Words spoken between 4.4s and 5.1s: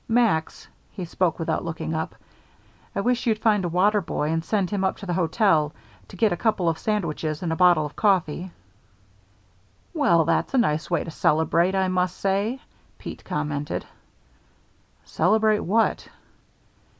send him up to